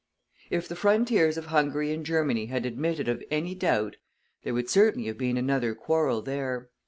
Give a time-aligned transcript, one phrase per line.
[0.49, 3.97] If the frontiers of Hungary and Germany had admitted of any doubt,
[4.41, 6.71] there would certainly have been another quarrel there.